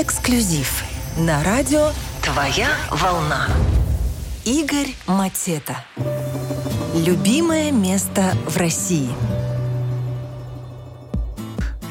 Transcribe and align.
Эксклюзив 0.00 0.82
на 1.18 1.44
радио 1.44 1.90
«Твоя 2.22 2.70
волна». 2.90 3.48
Игорь 4.46 4.94
Матета. 5.06 5.84
Любимое 6.94 7.70
место 7.70 8.32
в 8.46 8.56
России. 8.56 9.10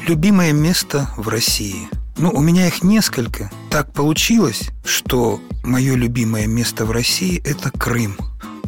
Любимое 0.08 0.52
место 0.52 1.08
в 1.16 1.28
России. 1.28 1.88
Ну, 2.16 2.32
у 2.32 2.40
меня 2.40 2.66
их 2.66 2.82
несколько. 2.82 3.48
Так 3.70 3.92
получилось, 3.92 4.70
что 4.84 5.40
мое 5.62 5.94
любимое 5.94 6.48
место 6.48 6.86
в 6.86 6.90
России– 6.90 7.40
это 7.44 7.70
Крым. 7.70 8.16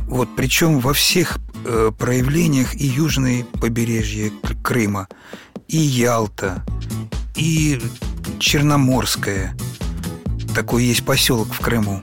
Вот, 0.07 0.29
причем 0.37 0.79
во 0.79 0.93
всех 0.93 1.39
э, 1.65 1.91
проявлениях 1.99 2.77
и 2.77 2.87
южное 2.87 3.43
побережье 3.61 4.31
Крыма, 4.63 5.09
и 5.67 5.79
Ялта, 5.79 6.65
и 7.35 7.81
Черноморская. 8.39 9.57
Такой 10.55 10.85
есть 10.85 11.05
поселок 11.05 11.53
в 11.53 11.61
Крыму. 11.61 12.03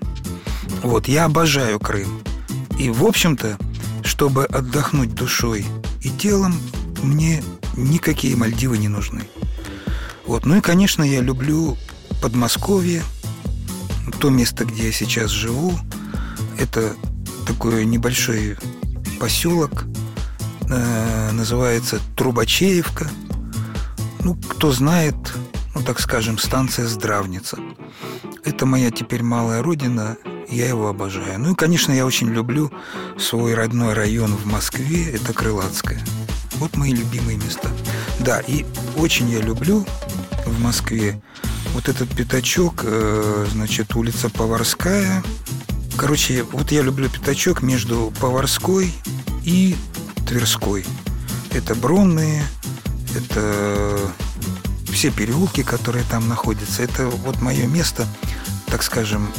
Вот, 0.83 1.07
я 1.07 1.25
обожаю 1.25 1.79
Крым. 1.79 2.21
И, 2.77 2.89
в 2.89 3.05
общем-то, 3.05 3.57
чтобы 4.03 4.45
отдохнуть 4.45 5.13
душой 5.13 5.65
и 6.01 6.09
телом, 6.09 6.59
мне 7.03 7.43
никакие 7.75 8.35
Мальдивы 8.35 8.77
не 8.77 8.87
нужны. 8.87 9.23
Вот. 10.25 10.45
Ну 10.45 10.57
и, 10.57 10.61
конечно, 10.61 11.03
я 11.03 11.21
люблю 11.21 11.77
Подмосковье, 12.21 13.03
то 14.19 14.29
место, 14.29 14.65
где 14.65 14.87
я 14.87 14.91
сейчас 14.91 15.31
живу. 15.31 15.73
Это 16.57 16.95
такой 17.47 17.85
небольшой 17.85 18.57
поселок, 19.19 19.85
э, 20.69 21.31
называется 21.31 21.99
Трубачеевка. 22.15 23.07
Ну, 24.23 24.35
кто 24.35 24.71
знает, 24.71 25.15
ну, 25.79 25.85
так 25.85 26.01
скажем, 26.01 26.37
станция 26.37 26.87
Здравница. 26.87 27.57
Это 28.43 28.65
моя 28.65 28.91
теперь 28.91 29.23
малая 29.23 29.63
родина, 29.63 30.17
я 30.49 30.67
его 30.67 30.89
обожаю. 30.89 31.39
Ну 31.39 31.53
и, 31.53 31.55
конечно, 31.55 31.93
я 31.93 32.05
очень 32.05 32.27
люблю 32.27 32.69
свой 33.17 33.53
родной 33.53 33.93
район 33.93 34.35
в 34.35 34.45
Москве, 34.45 35.09
это 35.09 35.31
Крылатская. 35.31 36.01
Вот 36.55 36.75
мои 36.75 36.93
любимые 36.93 37.37
места. 37.37 37.69
Да, 38.19 38.41
и 38.41 38.65
очень 38.97 39.29
я 39.29 39.39
люблю 39.39 39.85
в 40.45 40.59
Москве 40.61 41.21
вот 41.73 41.87
этот 41.87 42.09
пятачок, 42.09 42.81
э, 42.83 43.45
значит, 43.53 43.95
улица 43.95 44.29
Поварская. 44.29 45.23
Короче, 45.97 46.43
вот 46.43 46.73
я 46.73 46.81
люблю 46.81 47.09
пятачок 47.09 47.61
между 47.61 48.11
Поварской 48.19 48.93
и 49.45 49.77
Тверской. 50.27 50.85
Это 51.51 51.73
Бронные, 51.73 52.43
это 53.15 53.97
все 54.99 55.11
переулки, 55.11 55.63
которые 55.63 56.03
там 56.03 56.27
находятся. 56.27 56.83
Это 56.83 57.05
вот 57.07 57.39
мое 57.39 57.67
место, 57.67 58.05
так 58.65 58.83
скажем, 58.83 59.31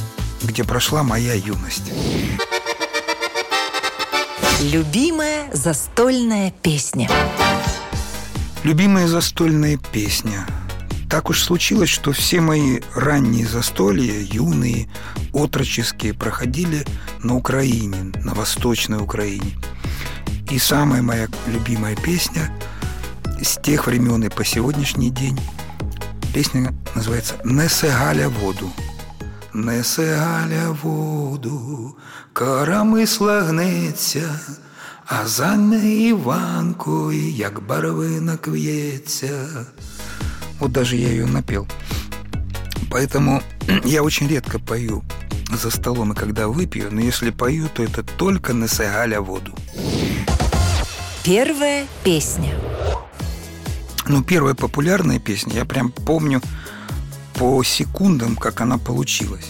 где 0.43 0.65
прошла 0.65 1.03
моя 1.03 1.35
юность. 1.35 1.93
Любимая 4.63 5.51
застольная 5.53 6.51
песня. 6.63 7.11
Любимая 8.65 9.07
застольная 9.07 9.77
песня. 9.77 10.47
Так 11.11 11.29
уж 11.29 11.43
случилось, 11.43 11.91
что 11.91 12.13
все 12.13 12.41
мои 12.41 12.81
ранние 12.95 13.47
застолья, 13.47 14.19
юные, 14.19 14.89
отроческие, 15.35 16.15
проходили 16.15 16.87
на 17.23 17.37
Украине, 17.37 18.15
на 18.25 18.33
Восточной 18.33 19.03
Украине. 19.03 19.59
И 20.51 20.59
самая 20.59 21.03
моя 21.03 21.29
любимая 21.49 21.97
песня 21.97 22.51
с 23.43 23.59
тех 23.61 23.87
времен 23.87 24.23
и 24.25 24.29
по 24.29 24.45
сегодняшний 24.45 25.11
день. 25.11 25.39
Песня 26.35 26.73
называется 26.95 27.35
«Несе 27.45 27.89
Галя 27.89 28.29
воду». 28.29 28.71
Несе 29.53 30.17
Галя 30.17 30.71
воду, 30.83 31.97
коромисла 32.33 33.41
гнеться, 33.49 34.41
а 35.07 35.27
за 35.27 35.57
нею 35.57 36.09
Іванкою, 36.09 37.31
як 37.31 37.63
барвинок 37.67 38.49
в'ється. 38.49 39.67
Вот 40.61 40.73
даже 40.73 40.97
я 40.97 41.09
ее 41.09 41.27
напел. 41.27 41.67
Поэтому 42.91 43.43
я 43.85 44.03
очень 44.03 44.29
редко 44.29 44.59
пою 44.59 45.03
за 45.53 45.71
столом 45.71 46.13
и 46.13 46.15
когда 46.15 46.47
выпью, 46.47 46.89
но 46.91 47.01
если 47.01 47.31
пою, 47.31 47.69
то 47.69 47.83
это 47.83 48.03
только 48.03 48.53
«Несе 48.53 48.85
Галя 48.85 49.21
воду». 49.21 49.55
Первая 51.25 51.87
песня– 52.05 52.55
ну, 54.11 54.25
первая 54.25 54.55
популярная 54.55 55.21
песня, 55.21 55.55
я 55.55 55.65
прям 55.65 55.93
помню 55.93 56.43
по 57.35 57.63
секундам, 57.63 58.35
как 58.37 58.61
она 58.61 58.77
получилась. 58.77 59.47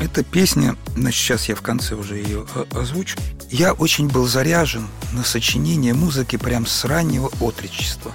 Эта 0.00 0.24
песня, 0.24 0.76
значит, 0.96 1.20
сейчас 1.20 1.48
я 1.48 1.54
в 1.54 1.62
конце 1.62 1.94
уже 1.94 2.16
ее 2.16 2.44
озвучу. 2.72 3.16
Я 3.50 3.72
очень 3.72 4.08
был 4.08 4.26
заряжен 4.26 4.88
на 5.12 5.22
сочинение 5.22 5.94
музыки 5.94 6.36
прям 6.36 6.66
с 6.66 6.84
раннего 6.84 7.30
отречества. 7.40 8.12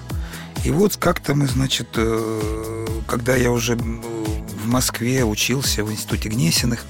И 0.66 0.70
вот 0.70 0.98
как-то 0.98 1.34
мы, 1.34 1.48
значит, 1.48 1.88
э, 1.96 2.88
когда 3.08 3.36
я 3.36 3.52
уже 3.52 3.78
в 3.78 4.68
Москве 4.68 5.24
учился 5.24 5.84
в 5.84 5.92
институте 5.92 6.28
Гнесиных, 6.28 6.84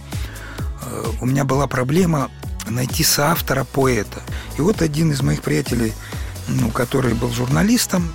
э, 0.82 1.06
у 1.22 1.26
меня 1.28 1.46
была 1.46 1.68
проблема 1.68 2.32
найти 2.68 3.04
соавтора 3.04 3.64
поэта. 3.64 4.20
И 4.58 4.62
вот 4.62 4.82
один 4.82 5.12
из 5.12 5.22
моих 5.22 5.42
приятелей, 5.44 5.94
ну, 6.48 6.70
который 6.72 7.14
был 7.14 7.32
журналистом, 7.32 8.12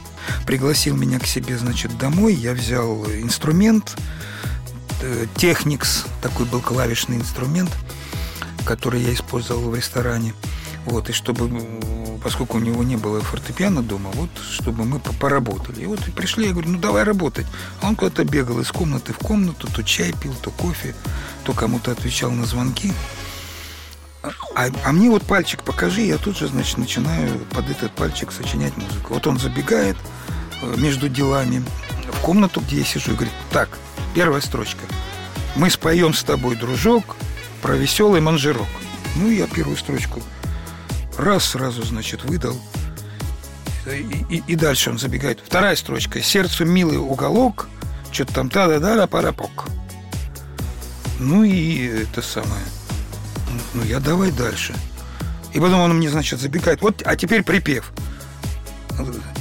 пригласил 0.47 0.97
меня 0.97 1.19
к 1.19 1.26
себе, 1.26 1.59
значит, 1.59 1.97
домой. 1.98 2.34
Я 2.34 2.53
взял 2.53 3.04
инструмент, 3.06 3.97
э, 5.03 5.26
Техникс, 5.37 6.04
такой 6.22 6.47
был 6.47 6.60
клавишный 6.60 7.16
инструмент, 7.16 7.70
который 8.65 9.03
я 9.03 9.12
использовал 9.12 9.70
в 9.70 9.75
ресторане. 9.75 10.34
Вот, 10.86 11.10
и 11.10 11.12
чтобы, 11.12 11.50
поскольку 12.22 12.59
у 12.59 12.60
него 12.60 12.84
не 12.84 12.97
было 12.97 13.20
фортепиано 13.20 13.82
дома, 13.82 14.10
вот, 14.15 14.31
чтобы 14.50 14.84
мы 14.84 15.00
поработали. 15.00 15.82
И 15.82 15.86
вот 15.86 16.00
пришли, 16.15 16.47
я 16.47 16.53
говорю, 16.53 16.70
ну 16.70 16.78
давай 16.78 17.03
работать. 17.03 17.47
А 17.82 17.88
он 17.88 17.97
куда-то 17.97 18.25
бегал 18.25 18.60
из 18.60 18.70
комнаты 18.70 19.12
в 19.12 19.19
комнату, 19.19 19.66
то 19.66 19.82
чай 19.82 20.15
пил, 20.22 20.32
то 20.41 20.53
кофе, 20.53 20.94
то 21.44 21.53
кому-то 21.53 21.91
отвечал 21.91 22.31
на 22.31 22.47
звонки. 22.47 22.92
А, 24.54 24.69
а 24.84 24.92
мне 24.92 25.10
вот 25.10 25.22
пальчик 25.22 25.62
покажи, 25.62 26.03
я 26.03 26.19
тут 26.19 26.37
же, 26.37 26.48
значит, 26.48 26.78
начинаю 26.78 27.38
под 27.50 27.70
этот 27.70 27.92
пальчик 27.92 28.32
сочинять 28.32 28.76
музыку. 28.76 29.14
Вот 29.14 29.26
он 29.26 29.38
забегает 29.38 29.97
э, 30.62 30.75
между 30.78 31.09
делами 31.09 31.62
в 32.12 32.20
комнату, 32.20 32.60
где 32.60 32.78
я 32.78 32.84
сижу, 32.84 33.12
и 33.12 33.15
говорит, 33.15 33.34
так, 33.50 33.69
первая 34.15 34.41
строчка. 34.41 34.81
Мы 35.54 35.70
споем 35.70 36.15
с 36.15 36.22
тобой, 36.22 36.56
дружок, 36.56 37.16
про 37.62 37.75
веселый 37.76 38.20
манжирок. 38.20 38.66
Ну, 39.16 39.31
я 39.31 39.47
первую 39.47 39.76
строчку 39.76 40.22
раз 41.16 41.44
сразу, 41.44 41.82
значит, 41.82 42.25
выдал. 42.25 42.56
И, 43.86 44.25
и, 44.28 44.42
и 44.47 44.56
дальше 44.56 44.91
он 44.91 44.98
забегает. 44.98 45.41
Вторая 45.44 45.76
строчка. 45.76 46.20
Сердцу 46.20 46.65
милый 46.65 46.98
уголок, 46.98 47.69
что-то 48.10 48.34
там 48.34 48.50
та-да-да, 48.50 49.06
парапок. 49.06 49.66
Ну 51.19 51.44
и 51.44 51.86
это 51.86 52.20
самое. 52.20 52.62
Ну, 53.76 53.84
я 53.84 54.00
давай 54.00 54.31
дальше. 54.31 54.75
И 55.53 55.60
потом 55.60 55.81
он 55.81 55.94
мне, 55.94 56.10
значит, 56.10 56.41
забегает. 56.41 56.81
Вот, 56.81 57.03
а 57.04 57.14
теперь 57.14 57.42
припев. 57.42 57.92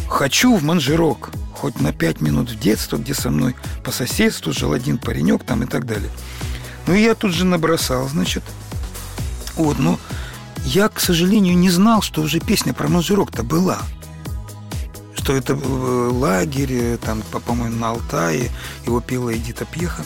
Хочу 0.10 0.56
в 0.58 0.64
манжирок. 0.64 1.30
Хоть 1.54 1.80
на 1.80 1.94
пять 1.94 2.20
минут 2.20 2.50
в 2.50 2.60
детство, 2.60 2.98
где 2.98 3.14
со 3.14 3.30
мной 3.30 3.56
по 3.86 3.92
соседству 3.92 4.52
жил 4.52 4.74
один 4.74 4.98
паренек 4.98 5.46
там 5.46 5.64
и 5.64 5.66
так 5.66 5.86
далее. 5.86 6.12
Ну, 6.86 6.94
и 6.94 7.02
я 7.02 7.16
тут 7.16 7.32
же 7.32 7.46
набросал, 7.46 8.10
значит. 8.10 8.44
Вот, 9.56 9.80
ну, 9.80 9.98
я, 10.66 10.90
к 10.90 11.00
сожалению, 11.00 11.58
не 11.58 11.70
знал, 11.70 12.02
что 12.02 12.22
уже 12.22 12.42
песня 12.42 12.74
про 12.74 12.90
манжирок-то 12.90 13.44
была. 13.44 13.80
Что 15.16 15.34
это 15.34 15.54
э, 15.54 16.10
лагерь, 16.12 16.74
э, 16.74 16.98
там, 16.98 17.22
по-моему, 17.46 17.78
на 17.78 17.92
Алтае, 17.92 18.52
его 18.86 19.00
пела 19.00 19.34
Эдита 19.34 19.64
Пьеха. 19.64 20.04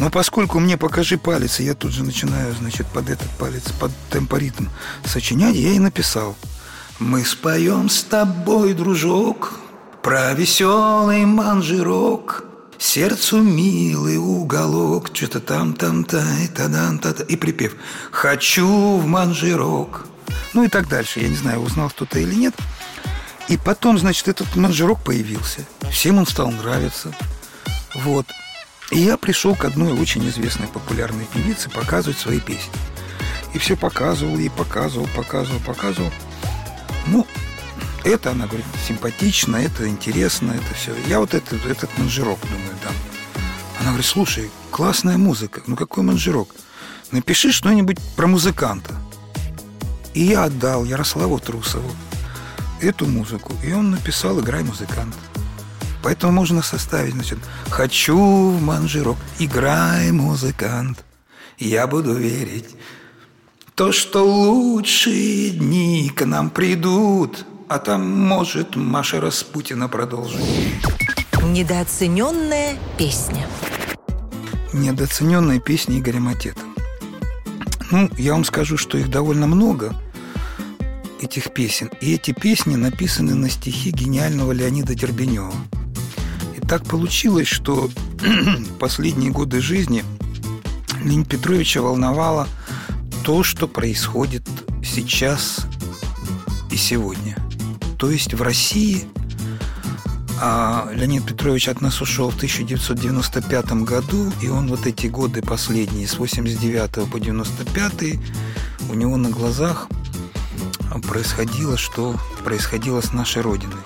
Но 0.00 0.08
поскольку 0.08 0.58
мне 0.60 0.78
покажи 0.78 1.18
палец, 1.18 1.60
и 1.60 1.64
я 1.64 1.74
тут 1.74 1.92
же 1.92 2.02
начинаю, 2.02 2.54
значит, 2.54 2.86
под 2.86 3.10
этот 3.10 3.28
палец, 3.38 3.70
под 3.78 3.92
темпоритм 4.10 4.68
сочинять, 5.04 5.54
я 5.54 5.72
и 5.72 5.78
написал. 5.78 6.36
Мы 6.98 7.22
споем 7.22 7.90
с 7.90 8.02
тобой, 8.04 8.72
дружок, 8.72 9.52
про 10.02 10.32
веселый 10.32 11.26
манжирок, 11.26 12.44
Сердцу 12.78 13.42
милый 13.42 14.16
уголок, 14.16 15.10
что-то 15.12 15.38
там, 15.38 15.74
там, 15.74 16.04
та, 16.04 16.24
и 16.42 16.48
та 16.48 16.68
дан 16.68 16.98
та, 16.98 17.12
та 17.12 17.24
и 17.24 17.36
припев 17.36 17.76
«Хочу 18.10 18.96
в 18.96 19.06
манжирок». 19.06 20.06
Ну 20.54 20.64
и 20.64 20.68
так 20.68 20.88
дальше. 20.88 21.20
Я 21.20 21.28
не 21.28 21.36
знаю, 21.36 21.60
узнал 21.60 21.90
кто-то 21.90 22.18
или 22.18 22.34
нет. 22.34 22.54
И 23.48 23.58
потом, 23.58 23.98
значит, 23.98 24.28
этот 24.28 24.56
манжирок 24.56 25.04
появился. 25.04 25.66
Всем 25.90 26.16
он 26.16 26.26
стал 26.26 26.50
нравиться. 26.50 27.12
Вот. 27.96 28.24
И 28.90 28.98
я 28.98 29.16
пришел 29.16 29.54
к 29.54 29.64
одной 29.64 29.92
очень 29.92 30.28
известной 30.28 30.66
популярной 30.66 31.24
певице 31.32 31.70
показывать 31.70 32.18
свои 32.18 32.40
песни. 32.40 32.72
И 33.54 33.58
все 33.58 33.76
показывал, 33.76 34.38
и 34.38 34.48
показывал, 34.48 35.08
показывал, 35.14 35.60
показывал. 35.60 36.10
Ну, 37.06 37.26
это, 38.04 38.32
она 38.32 38.46
говорит, 38.46 38.66
симпатично, 38.86 39.56
это 39.56 39.88
интересно, 39.88 40.52
это 40.52 40.74
все. 40.74 40.92
Я 41.06 41.20
вот 41.20 41.34
этот, 41.34 41.64
этот 41.66 41.96
манжирок, 41.98 42.40
думаю, 42.42 42.76
там. 42.82 42.92
Она 43.78 43.88
говорит, 43.90 44.06
слушай, 44.06 44.50
классная 44.70 45.18
музыка, 45.18 45.62
ну 45.66 45.76
какой 45.76 46.02
манжирок? 46.02 46.54
Напиши 47.12 47.52
что-нибудь 47.52 47.98
про 48.16 48.26
музыканта. 48.26 48.94
И 50.14 50.24
я 50.24 50.44
отдал 50.44 50.84
Ярославу 50.84 51.38
Трусову 51.38 51.90
эту 52.80 53.06
музыку, 53.06 53.54
и 53.64 53.72
он 53.72 53.90
написал 53.90 54.40
«Играй, 54.40 54.62
музыкант». 54.62 55.14
Поэтому 56.02 56.32
можно 56.32 56.62
составить, 56.62 57.14
значит, 57.14 57.38
«Хочу 57.68 58.16
в 58.16 58.62
манжирок, 58.62 59.18
играй, 59.38 60.10
музыкант, 60.12 61.04
я 61.58 61.86
буду 61.86 62.14
верить, 62.14 62.74
то, 63.74 63.92
что 63.92 64.24
лучшие 64.24 65.50
дни 65.50 66.10
к 66.14 66.24
нам 66.24 66.50
придут, 66.50 67.44
а 67.68 67.78
там, 67.78 68.08
может, 68.08 68.76
Маша 68.76 69.20
Распутина 69.20 69.88
продолжит». 69.88 70.40
Недооцененная 71.42 72.76
песня. 72.96 73.46
Недооцененная 74.72 75.58
песня 75.58 75.98
Игоря 75.98 76.20
Матета. 76.20 76.60
Ну, 77.90 78.08
я 78.16 78.32
вам 78.32 78.44
скажу, 78.44 78.76
что 78.76 78.98
их 78.98 79.10
довольно 79.10 79.46
много, 79.46 79.92
этих 81.20 81.52
песен. 81.52 81.90
И 82.00 82.14
эти 82.14 82.32
песни 82.32 82.76
написаны 82.76 83.34
на 83.34 83.50
стихи 83.50 83.90
гениального 83.90 84.52
Леонида 84.52 84.94
Дербенева. 84.94 85.52
Так 86.70 86.84
получилось, 86.84 87.48
что 87.48 87.90
последние 88.78 89.32
годы 89.32 89.60
жизни 89.60 90.04
Леонида 91.02 91.28
Петровича 91.28 91.82
волновало 91.82 92.46
то, 93.24 93.42
что 93.42 93.66
происходит 93.66 94.44
сейчас 94.84 95.66
и 96.70 96.76
сегодня. 96.76 97.36
То 97.98 98.10
есть 98.10 98.34
в 98.34 98.40
России– 98.40 99.04
а 100.42 100.88
Леонид 100.94 101.26
Петрович 101.26 101.68
от 101.68 101.82
нас 101.82 102.00
ушел 102.00 102.30
в 102.30 102.36
1995 102.36 103.72
году, 103.82 104.32
и 104.40 104.48
он 104.48 104.68
вот 104.68 104.86
эти 104.86 105.06
годы 105.06 105.42
последние, 105.42 106.08
с 106.08 106.18
89 106.18 107.10
по 107.10 107.20
95, 107.20 107.92
у 108.88 108.94
него 108.94 109.18
на 109.18 109.28
глазах 109.28 109.86
происходило, 111.06 111.76
что 111.76 112.16
происходило 112.42 113.02
с 113.02 113.12
нашей 113.12 113.42
Родиной. 113.42 113.82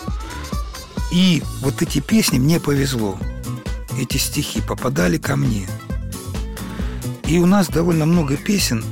И 1.11 1.43
вот 1.61 1.83
эти 1.83 2.01
песни 2.01 2.39
мне 2.39 2.61
повезло. 2.61 3.19
Эти 3.99 4.17
стихи 4.17 4.61
попадали 4.61 5.19
ко 5.19 5.37
мне. 5.37 5.69
И 7.27 7.39
у 7.39 7.47
нас 7.47 7.69
довольно 7.69 8.07
много 8.07 8.37
песен, 8.37 8.85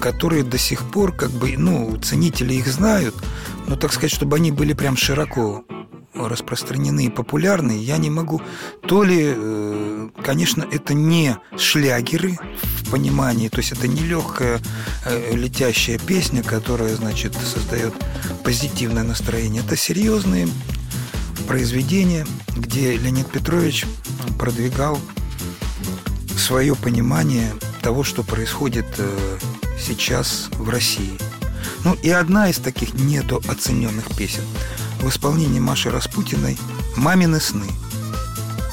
которые 0.00 0.44
до 0.44 0.56
сих 0.56 0.82
пор, 0.84 1.12
как 1.12 1.30
бы, 1.30 1.56
ну, 1.58 1.96
ценители 1.96 2.54
их 2.54 2.68
знают, 2.68 3.14
но, 3.66 3.76
так 3.76 3.92
сказать, 3.92 4.12
чтобы 4.12 4.36
они 4.36 4.52
были 4.52 4.72
прям 4.72 4.96
широко 4.96 5.64
распространены 6.14 7.06
и 7.06 7.10
популярны, 7.10 7.72
я 7.72 7.98
не 7.98 8.08
могу. 8.08 8.40
То 8.86 9.02
ли, 9.02 9.34
э, 9.36 10.08
конечно, 10.24 10.66
это 10.70 10.94
не 10.94 11.36
шлягеры 11.58 12.38
в 12.86 12.90
понимании, 12.90 13.48
то 13.48 13.58
есть 13.58 13.72
это 13.72 13.88
не 13.88 14.02
легкая 14.02 14.60
э, 15.04 15.34
летящая 15.34 15.98
песня, 15.98 16.42
которая, 16.42 16.94
значит, 16.94 17.34
создает 17.34 17.94
позитивное 18.44 19.02
настроение. 19.02 19.62
Это 19.64 19.76
серьезные 19.76 20.48
произведения, 21.46 22.26
где 22.56 22.96
Леонид 22.96 23.30
Петрович 23.30 23.84
продвигал 24.38 24.98
свое 26.38 26.74
понимание 26.74 27.52
того, 27.82 28.04
что 28.04 28.22
происходит 28.22 28.86
э, 28.98 29.38
сейчас 29.80 30.48
в 30.52 30.68
России. 30.68 31.18
Ну 31.84 31.94
и 32.02 32.10
одна 32.10 32.48
из 32.48 32.58
таких 32.58 32.94
недооцененных 32.94 34.16
песен– 34.16 34.42
в 35.00 35.08
исполнении 35.08 35.60
Маши 35.60 35.90
Распутиной 35.90 36.58
«Мамины 36.96 37.40
сны». 37.40 37.66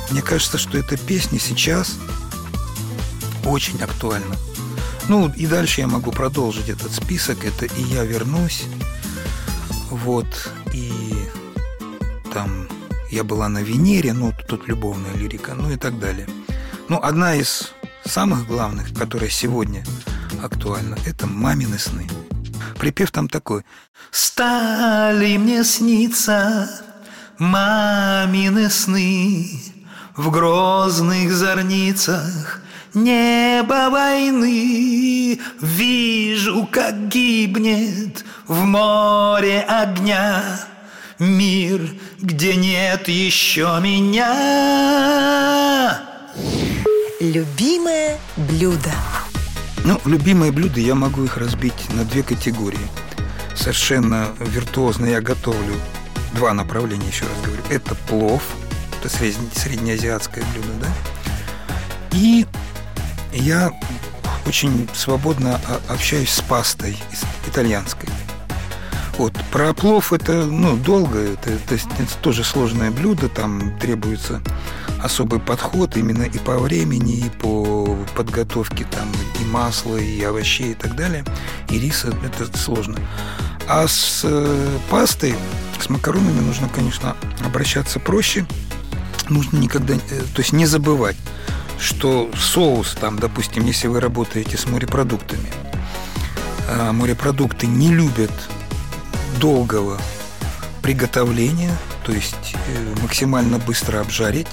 Мне 0.09 0.21
кажется, 0.21 0.57
что 0.57 0.77
эта 0.77 0.97
песня 0.97 1.39
сейчас 1.39 1.97
очень 3.45 3.81
актуальна. 3.81 4.35
Ну, 5.09 5.31
и 5.35 5.45
дальше 5.47 5.81
я 5.81 5.87
могу 5.87 6.11
продолжить 6.11 6.69
этот 6.69 6.91
список. 6.91 7.43
Это 7.43 7.65
«И 7.65 7.81
я 7.83 8.03
вернусь», 8.03 8.63
вот, 9.89 10.51
и 10.73 10.91
там 12.33 12.67
«Я 13.11 13.23
была 13.23 13.49
на 13.49 13.59
Венере», 13.59 14.13
ну, 14.13 14.33
тут 14.47 14.67
любовная 14.67 15.13
лирика, 15.13 15.53
ну 15.53 15.71
и 15.71 15.77
так 15.77 15.99
далее. 15.99 16.27
Ну, 16.89 16.99
одна 17.01 17.35
из 17.35 17.73
самых 18.05 18.47
главных, 18.47 18.93
которая 18.93 19.29
сегодня 19.29 19.83
актуальна, 20.41 20.97
это 21.05 21.27
«Мамины 21.27 21.77
сны». 21.77 22.07
Припев 22.79 23.11
там 23.11 23.27
такой. 23.27 23.63
«Стали 24.11 25.37
мне 25.37 25.63
сниться 25.63 26.69
мамины 27.39 28.69
сны 28.69 29.49
В 30.15 30.29
грозных 30.31 31.31
зорницах 31.31 32.62
небо 32.93 33.89
войны 33.89 35.39
Вижу, 35.61 36.67
как 36.71 37.07
гибнет 37.07 38.23
в 38.47 38.63
море 38.63 39.61
огня 39.61 40.43
Мир, 41.19 41.81
где 42.19 42.55
нет 42.55 43.07
еще 43.07 43.79
меня 43.81 44.31
Любимое 47.19 48.17
блюдо 48.35 48.91
ну, 49.85 49.99
любимые 50.05 50.53
блюда 50.53 50.79
я 50.79 50.95
могу 50.95 51.25
их 51.25 51.35
разбить 51.35 51.73
на 51.89 52.05
две 52.05 52.23
категории. 52.23 52.79
Совершенно 53.53 54.29
виртуозно 54.39 55.05
я 55.05 55.19
готовлю 55.19 55.75
два 56.33 56.53
направления, 56.53 57.07
еще 57.07 57.25
раз 57.25 57.33
говорю. 57.43 57.61
Это 57.69 57.93
плов, 57.93 58.43
это 58.97 59.09
среднеазиатское 59.09 60.45
блюдо, 60.53 60.85
да? 60.85 60.87
И 62.11 62.45
я 63.33 63.71
очень 64.45 64.87
свободно 64.93 65.59
общаюсь 65.87 66.29
с 66.29 66.41
пастой 66.41 66.97
итальянской. 67.47 68.09
Вот. 69.17 69.33
Про 69.51 69.73
плов 69.73 70.11
это 70.11 70.45
ну, 70.45 70.75
долго, 70.75 71.19
это, 71.19 71.51
это, 71.51 71.75
это 71.75 72.17
тоже 72.21 72.43
сложное 72.43 72.89
блюдо, 72.89 73.29
там 73.29 73.77
требуется 73.79 74.41
особый 75.03 75.39
подход 75.39 75.97
именно 75.97 76.23
и 76.23 76.39
по 76.39 76.57
времени, 76.57 77.17
и 77.17 77.29
по 77.29 77.97
подготовке 78.15 78.85
там 78.85 79.07
и 79.39 79.45
масла, 79.45 79.97
и 79.97 80.21
овощей 80.23 80.71
и 80.71 80.75
так 80.75 80.95
далее. 80.95 81.23
И 81.69 81.77
риса 81.77 82.13
это 82.23 82.57
сложно. 82.57 82.97
А 83.67 83.87
с 83.87 84.21
э, 84.23 84.77
пастой, 84.89 85.35
с 85.79 85.89
макаронами 85.89 86.39
нужно, 86.39 86.67
конечно, 86.67 87.15
обращаться 87.45 87.99
проще. 87.99 88.45
Нужно 89.29 89.57
никогда, 89.57 89.93
э, 89.93 90.21
то 90.33 90.41
есть 90.41 90.53
не 90.53 90.65
забывать, 90.65 91.15
что 91.79 92.29
соус, 92.37 92.95
там, 92.99 93.19
допустим, 93.19 93.65
если 93.65 93.87
вы 93.87 93.99
работаете 93.99 94.57
с 94.57 94.65
морепродуктами, 94.65 95.51
э, 96.67 96.91
морепродукты 96.91 97.67
не 97.67 97.89
любят 97.89 98.31
долгого 99.39 99.99
приготовления, 100.81 101.75
то 102.03 102.11
есть 102.11 102.55
э, 102.67 102.95
максимально 103.01 103.57
быстро 103.57 104.01
обжарить 104.01 104.47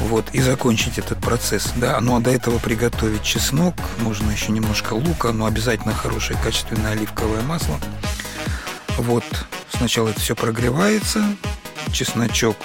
вот, 0.00 0.26
и 0.32 0.40
закончить 0.40 0.98
этот 0.98 1.18
процесс. 1.18 1.72
Да, 1.76 2.00
ну 2.00 2.16
а 2.16 2.20
до 2.20 2.30
этого 2.30 2.58
приготовить 2.58 3.22
чеснок, 3.22 3.74
можно 3.98 4.30
еще 4.30 4.52
немножко 4.52 4.94
лука, 4.94 5.32
но 5.32 5.46
обязательно 5.46 5.94
хорошее 5.94 6.38
качественное 6.42 6.92
оливковое 6.92 7.42
масло. 7.42 7.78
Вот, 8.98 9.24
сначала 9.76 10.08
это 10.08 10.20
все 10.20 10.34
прогревается, 10.34 11.24
чесночок, 11.92 12.56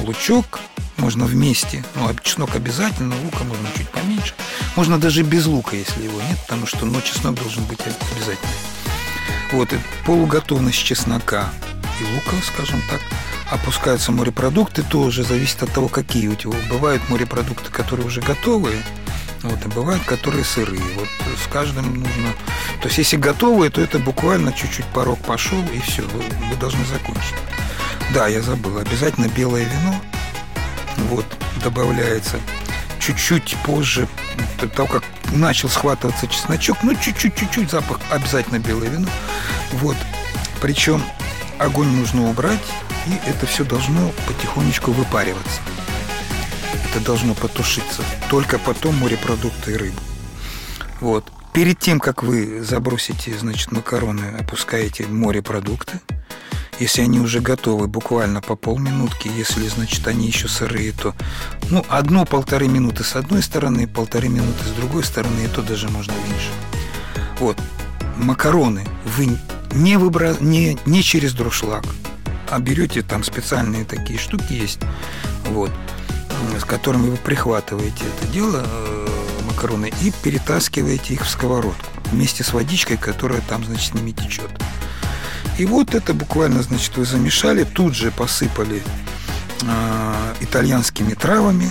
лучок, 0.00 0.60
можно 0.96 1.24
вместе, 1.24 1.84
ну, 1.96 2.08
а 2.08 2.14
чеснок 2.22 2.54
обязательно, 2.54 3.14
лука 3.24 3.44
можно 3.44 3.68
чуть 3.76 3.88
поменьше. 3.88 4.34
Можно 4.76 4.98
даже 4.98 5.22
без 5.22 5.46
лука, 5.46 5.76
если 5.76 6.04
его 6.04 6.20
нет, 6.20 6.38
потому 6.42 6.66
что, 6.66 6.86
ну, 6.86 7.00
чеснок 7.02 7.34
должен 7.34 7.64
быть 7.64 7.80
обязательно. 7.80 8.52
Вот, 9.52 9.72
и 9.72 9.78
полуготовность 10.06 10.82
чеснока 10.82 11.50
и 12.00 12.04
лука, 12.14 12.36
скажем 12.44 12.82
так– 12.90 13.00
опускаются 13.50 14.12
морепродукты, 14.12 14.82
тоже 14.82 15.22
зависит 15.22 15.62
от 15.62 15.72
того, 15.72 15.88
какие 15.88 16.28
у 16.28 16.34
тебя. 16.34 16.56
Бывают 16.70 17.08
морепродукты, 17.08 17.70
которые 17.70 18.06
уже 18.06 18.20
готовые, 18.20 18.82
вот, 19.42 19.64
и 19.64 19.68
бывают, 19.68 20.02
которые 20.04 20.44
сырые. 20.44 20.82
Вот 20.96 21.08
с 21.42 21.50
каждым 21.52 21.94
нужно... 21.94 22.32
То 22.80 22.88
есть, 22.88 22.98
если 22.98 23.16
готовые, 23.16 23.70
то 23.70 23.80
это 23.80 23.98
буквально 23.98 24.52
чуть-чуть 24.52 24.86
порог 24.86 25.18
пошел, 25.20 25.62
и 25.72 25.80
все, 25.80 26.02
вы, 26.02 26.22
вы 26.50 26.56
должны 26.56 26.84
закончить. 26.86 27.34
Да, 28.12 28.26
я 28.26 28.42
забыл, 28.42 28.78
обязательно 28.78 29.28
белое 29.28 29.64
вино, 29.64 29.94
вот, 30.96 31.26
добавляется 31.62 32.38
чуть-чуть 33.00 33.56
позже, 33.64 34.08
до 34.60 34.68
того, 34.68 34.88
как 34.88 35.04
начал 35.32 35.68
схватываться 35.68 36.26
чесночок, 36.26 36.78
ну, 36.82 36.94
чуть-чуть-чуть 36.94 37.70
запах, 37.70 38.00
обязательно 38.10 38.58
белое 38.58 38.88
вино. 38.88 39.08
Вот, 39.72 39.96
причем 40.60 41.02
огонь 41.58 41.88
нужно 41.88 42.28
убрать, 42.28 42.64
и 43.06 43.28
это 43.28 43.46
все 43.46 43.64
должно 43.64 44.10
потихонечку 44.26 44.92
выпариваться. 44.92 45.60
Это 46.72 47.04
должно 47.04 47.34
потушиться. 47.34 48.02
Только 48.30 48.58
потом 48.58 48.96
морепродукты 48.96 49.72
и 49.72 49.76
рыбу. 49.76 50.00
Вот. 51.00 51.30
Перед 51.52 51.78
тем, 51.78 52.00
как 52.00 52.22
вы 52.22 52.62
забросите, 52.62 53.36
значит, 53.38 53.70
макароны, 53.70 54.36
опускаете 54.40 55.06
морепродукты. 55.06 56.00
Если 56.80 57.02
они 57.02 57.20
уже 57.20 57.40
готовы, 57.40 57.86
буквально 57.86 58.40
по 58.40 58.56
полминутки. 58.56 59.28
Если, 59.28 59.66
значит, 59.68 60.06
они 60.08 60.26
еще 60.26 60.48
сырые, 60.48 60.92
то 60.92 61.14
ну, 61.70 61.84
одну-полторы 61.88 62.68
минуты 62.68 63.04
с 63.04 63.14
одной 63.16 63.42
стороны, 63.42 63.86
полторы 63.86 64.28
минуты 64.28 64.64
с 64.64 64.72
другой 64.72 65.04
стороны, 65.04 65.44
и 65.44 65.48
то 65.48 65.62
даже 65.62 65.88
можно 65.88 66.12
меньше. 66.12 66.50
Вот. 67.38 67.58
Макароны 68.16 68.86
вы 69.04 69.38
не, 69.72 69.96
выбра... 69.96 70.36
не, 70.40 70.78
не 70.86 71.02
через 71.02 71.32
друшлаг, 71.32 71.84
а 72.50 72.58
берете 72.58 73.02
там 73.02 73.24
специальные 73.24 73.84
такие 73.84 74.18
штуки 74.18 74.52
есть, 74.52 74.80
вот, 75.46 75.70
с 76.58 76.64
которыми 76.64 77.10
вы 77.10 77.16
прихватываете 77.16 78.04
это 78.04 78.32
дело, 78.32 78.64
э, 78.64 79.08
макароны, 79.46 79.92
и 80.00 80.12
перетаскиваете 80.22 81.14
их 81.14 81.24
в 81.24 81.28
сковородку 81.28 81.84
вместе 82.12 82.44
с 82.44 82.52
водичкой, 82.52 82.96
которая 82.96 83.40
там, 83.48 83.64
значит, 83.64 83.92
с 83.92 83.94
ними 83.94 84.12
течет. 84.12 84.50
И 85.58 85.66
вот 85.66 85.94
это 85.94 86.14
буквально, 86.14 86.62
значит, 86.62 86.96
вы 86.96 87.04
замешали, 87.04 87.64
тут 87.64 87.94
же 87.94 88.10
посыпали 88.10 88.82
э, 89.62 90.34
итальянскими 90.40 91.14
травами. 91.14 91.70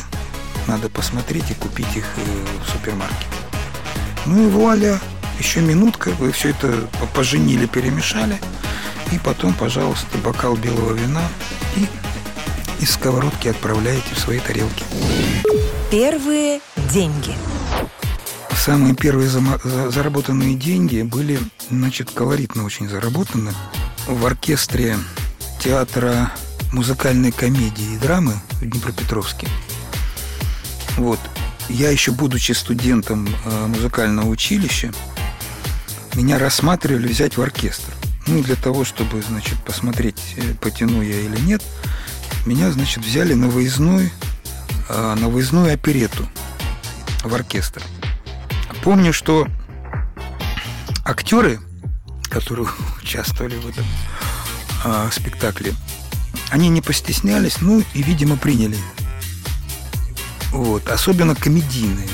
Надо 0.67 0.89
посмотреть 0.89 1.51
и 1.51 1.53
купить 1.53 1.95
их 1.95 2.05
э, 2.15 2.45
в 2.65 2.71
супермаркете. 2.71 3.25
Ну 4.25 4.47
и 4.47 4.49
вуаля, 4.49 4.99
еще 5.37 5.59
минутка, 5.59 6.11
вы 6.11 6.31
все 6.31 6.51
это 6.51 6.87
поженили, 7.13 7.65
перемешали. 7.65 8.39
И 9.11 9.19
потом, 9.19 9.53
пожалуйста, 9.53 10.17
бокал 10.23 10.55
белого 10.55 10.93
вина 10.93 11.27
и 11.75 11.85
из 12.81 12.91
сковородки 12.91 13.49
отправляете 13.49 14.15
в 14.15 14.19
свои 14.19 14.39
тарелки. 14.39 14.85
Первые 15.91 16.61
деньги. 16.91 17.35
Самые 18.63 18.95
первые 18.95 19.27
заработанные 19.27 20.55
деньги 20.55 21.01
были, 21.01 21.37
значит, 21.69 22.11
колоритно 22.11 22.63
очень 22.63 22.87
заработаны 22.87 23.51
в 24.07 24.25
оркестре 24.25 24.97
театра 25.59 26.31
музыкальной 26.71 27.33
комедии 27.33 27.95
и 27.95 27.97
драмы 27.97 28.31
в 28.61 28.65
Днепропетровске. 28.65 29.49
Вот. 30.95 31.19
Я 31.67 31.89
еще, 31.89 32.13
будучи 32.13 32.53
студентом 32.53 33.27
э, 33.27 33.67
музыкального 33.67 34.29
училища, 34.29 34.93
меня 36.13 36.39
рассматривали 36.39 37.09
взять 37.09 37.35
в 37.35 37.41
оркестр. 37.41 37.91
Ну, 38.27 38.41
для 38.43 38.55
того, 38.55 38.85
чтобы, 38.85 39.21
значит, 39.23 39.59
посмотреть, 39.65 40.21
э, 40.37 40.53
потяну 40.61 41.01
я 41.01 41.19
или 41.19 41.37
нет, 41.41 41.61
меня, 42.45 42.71
значит, 42.71 43.03
взяли 43.03 43.33
на 43.33 43.49
выездной, 43.49 44.09
э, 44.87 45.15
на 45.19 45.27
выездную 45.27 45.73
оперету 45.73 46.25
в 47.25 47.35
оркестр. 47.35 47.83
Помню, 48.83 49.13
что 49.13 49.47
актеры, 51.05 51.61
которые 52.23 52.67
участвовали 53.01 53.55
в 53.55 53.69
этом 53.69 53.85
э, 54.83 55.09
спектакле, 55.09 55.73
они 56.49 56.67
не 56.67 56.81
постеснялись, 56.81 57.61
ну 57.61 57.81
и, 57.93 58.03
видимо, 58.03 58.35
приняли. 58.35 58.77
Вот. 60.51 60.89
Особенно 60.89 61.33
комедийные, 61.33 62.09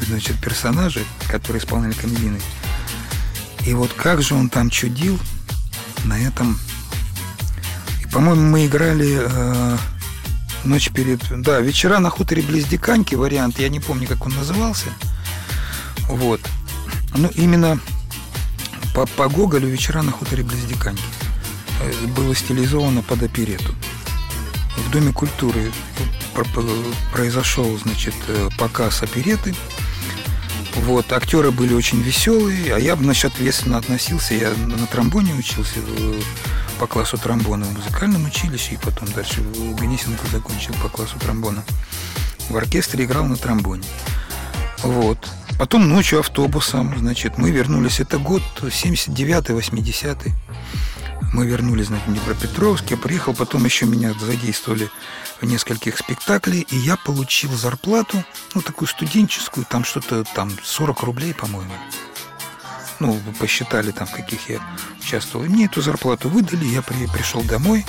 значит, 0.00 0.40
персонажи, 0.40 1.04
которые 1.28 1.60
исполняли 1.60 1.94
комедийные. 1.94 2.40
И 3.66 3.74
вот 3.74 3.92
как 3.92 4.22
же 4.22 4.36
он 4.36 4.50
там 4.50 4.70
чудил 4.70 5.18
на 6.04 6.16
этом. 6.16 6.60
И, 8.04 8.06
по-моему, 8.06 8.42
мы 8.42 8.66
играли 8.66 9.18
э, 9.20 9.76
ночь 10.62 10.92
перед... 10.92 11.42
Да, 11.42 11.58
вечера 11.58 11.98
на 11.98 12.08
хуторе 12.08 12.42
близ 12.42 12.66
Диканьки, 12.66 13.16
вариант, 13.16 13.58
я 13.58 13.68
не 13.68 13.80
помню, 13.80 14.06
как 14.06 14.24
он 14.26 14.32
назывался– 14.36 14.86
вот. 16.08 16.40
Ну, 17.14 17.28
именно 17.34 17.78
по, 18.94 19.06
по 19.06 19.28
Гоголю 19.28 19.68
«Вечера 19.68 20.02
на 20.02 20.12
хуторе 20.12 20.42
близ 20.42 20.64
Диканьки» 20.64 21.02
э, 21.80 22.06
было 22.08 22.34
стилизовано 22.34 23.02
под 23.02 23.22
оперету. 23.22 23.74
В 24.76 24.90
Доме 24.90 25.12
культуры 25.12 25.70
произошел, 27.12 27.78
значит, 27.78 28.14
э, 28.28 28.48
показ 28.58 29.02
опереты. 29.02 29.54
Вот, 30.74 31.12
актеры 31.12 31.50
были 31.50 31.74
очень 31.74 32.00
веселые, 32.00 32.74
а 32.74 32.78
я, 32.78 32.96
значит, 32.96 33.32
ответственно 33.32 33.76
относился. 33.76 34.34
Я 34.34 34.50
на 34.50 34.86
тромбоне 34.86 35.34
учился 35.34 35.80
по 36.78 36.86
классу 36.86 37.18
тромбона 37.18 37.66
в 37.66 37.76
музыкальном 37.76 38.24
училище, 38.24 38.74
и 38.74 38.78
потом 38.78 39.08
дальше 39.12 39.42
в 39.42 39.74
Гнесинку 39.76 40.26
закончил 40.32 40.74
по 40.82 40.88
классу 40.88 41.18
тромбона. 41.18 41.62
В 42.48 42.56
оркестре 42.56 43.04
играл 43.04 43.24
на 43.24 43.36
тромбоне. 43.36 43.84
Вот. 44.82 45.18
Потом 45.58 45.88
ночью 45.88 46.18
автобусом, 46.18 46.94
значит, 46.98 47.38
мы 47.38 47.50
вернулись. 47.50 48.00
Это 48.00 48.18
год 48.18 48.42
79-й, 48.60 49.54
80-й. 49.54 50.32
Мы 51.32 51.46
вернулись, 51.46 51.86
значит, 51.86 52.08
в 52.08 52.12
Днепропетровск. 52.12 52.90
Я 52.90 52.96
приехал, 52.96 53.32
потом 53.32 53.64
еще 53.64 53.86
меня 53.86 54.12
задействовали 54.14 54.90
в 55.40 55.46
нескольких 55.46 55.98
спектаклях, 55.98 56.64
и 56.70 56.76
я 56.76 56.96
получил 56.96 57.52
зарплату, 57.52 58.22
ну, 58.54 58.60
такую 58.60 58.88
студенческую, 58.88 59.64
там 59.64 59.84
что-то, 59.84 60.24
там, 60.34 60.50
40 60.62 61.02
рублей, 61.02 61.32
по-моему. 61.32 61.72
Ну, 63.00 63.18
посчитали 63.38 63.92
там, 63.92 64.06
каких 64.08 64.48
я 64.48 64.60
участвовал. 65.00 65.44
И 65.44 65.48
мне 65.48 65.66
эту 65.66 65.80
зарплату 65.80 66.28
выдали, 66.28 66.64
я 66.64 66.82
при, 66.82 67.06
пришел 67.06 67.42
домой. 67.42 67.84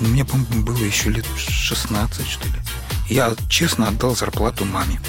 Мне, 0.00 0.24
по-моему, 0.24 0.62
было 0.64 0.82
еще 0.84 1.10
лет 1.10 1.26
16, 1.36 2.28
что 2.28 2.46
ли. 2.48 2.54
Я 3.08 3.34
честно 3.48 3.88
отдал 3.88 4.14
зарплату 4.14 4.64
маме. 4.64 5.00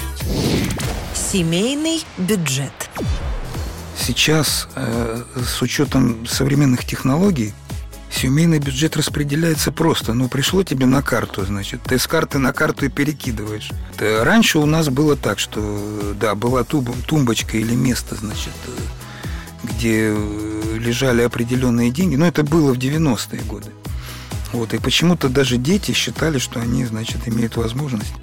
Семейный 1.14 2.04
бюджет. 2.18 2.72
Сейчас, 3.98 4.68
э, 4.74 5.22
с 5.44 5.62
учетом 5.62 6.26
современных 6.26 6.84
технологий, 6.84 7.52
семейный 8.10 8.58
бюджет 8.58 8.96
распределяется 8.96 9.72
просто. 9.72 10.14
Ну, 10.14 10.28
пришло 10.28 10.62
тебе 10.62 10.86
на 10.86 11.02
карту, 11.02 11.44
значит, 11.44 11.82
ты 11.82 11.98
с 11.98 12.06
карты 12.06 12.38
на 12.38 12.52
карту 12.52 12.86
и 12.86 12.88
перекидываешь. 12.88 13.70
Раньше 13.98 14.58
у 14.58 14.66
нас 14.66 14.88
было 14.88 15.16
так, 15.16 15.38
что, 15.38 16.14
да, 16.18 16.34
была 16.34 16.64
тумбочка 16.64 17.56
или 17.56 17.74
место, 17.74 18.14
значит, 18.14 18.52
где 19.62 20.14
лежали 20.78 21.22
определенные 21.22 21.90
деньги. 21.90 22.16
Но 22.16 22.26
это 22.26 22.44
было 22.44 22.72
в 22.72 22.78
90-е 22.78 23.42
годы. 23.42 23.70
Вот, 24.52 24.72
и 24.74 24.78
почему-то 24.78 25.28
даже 25.28 25.56
дети 25.56 25.92
считали, 25.92 26.38
что 26.38 26.60
они, 26.60 26.84
значит, 26.86 27.26
имеют 27.26 27.56
возможность 27.56 28.14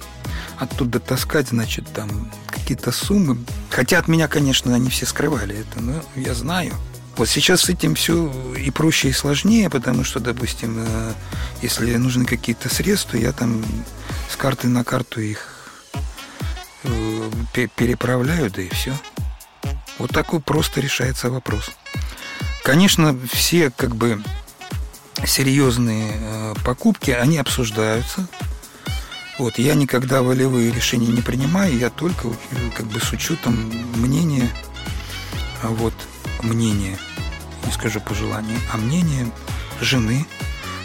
оттуда 0.58 1.00
таскать, 1.00 1.48
значит, 1.48 1.86
там 1.92 2.30
какие-то 2.46 2.92
суммы. 2.92 3.38
Хотя 3.70 3.98
от 3.98 4.08
меня, 4.08 4.28
конечно, 4.28 4.74
они 4.74 4.90
все 4.90 5.06
скрывали 5.06 5.56
это, 5.58 5.80
но 5.80 6.02
я 6.16 6.34
знаю. 6.34 6.74
Вот 7.16 7.28
сейчас 7.28 7.62
с 7.62 7.68
этим 7.68 7.94
все 7.94 8.54
и 8.54 8.70
проще, 8.70 9.08
и 9.08 9.12
сложнее, 9.12 9.70
потому 9.70 10.02
что, 10.02 10.18
допустим, 10.18 10.76
э, 10.78 11.12
если 11.62 11.94
нужны 11.94 12.24
какие-то 12.24 12.68
средства, 12.68 13.16
я 13.16 13.32
там 13.32 13.64
с 14.28 14.36
карты 14.36 14.66
на 14.66 14.82
карту 14.82 15.20
их 15.20 15.48
э, 16.82 17.30
переправляю, 17.76 18.50
да 18.50 18.62
и 18.62 18.68
все. 18.68 18.96
Вот 19.98 20.10
такой 20.10 20.40
просто 20.40 20.80
решается 20.80 21.30
вопрос. 21.30 21.70
Конечно, 22.64 23.16
все 23.30 23.70
как 23.70 23.94
бы 23.94 24.20
серьезные 25.24 26.12
э, 26.14 26.54
покупки, 26.64 27.10
они 27.12 27.38
обсуждаются. 27.38 28.26
Вот, 29.38 29.58
я 29.58 29.74
никогда 29.74 30.22
волевые 30.22 30.70
решения 30.70 31.08
не 31.08 31.20
принимаю, 31.20 31.76
я 31.76 31.90
только 31.90 32.28
как 32.76 32.86
бы 32.86 33.00
с 33.00 33.12
учетом 33.12 33.72
мнения, 33.96 34.48
а 35.62 35.68
вот, 35.68 35.94
мнения, 36.42 36.96
не 37.66 37.72
скажу 37.72 38.00
пожелания, 38.00 38.58
а 38.72 38.76
мнения 38.76 39.28
жены. 39.80 40.26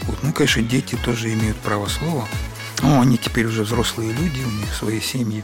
Вот, 0.03 0.23
ну, 0.23 0.33
конечно, 0.33 0.63
дети 0.63 0.97
тоже 1.03 1.31
имеют 1.33 1.57
право 1.57 1.87
слова. 1.87 2.27
Ну, 2.81 2.99
они 2.99 3.17
теперь 3.17 3.45
уже 3.45 3.63
взрослые 3.63 4.13
люди, 4.13 4.41
у 4.41 4.51
них 4.51 4.73
свои 4.73 4.99
семьи, 4.99 5.43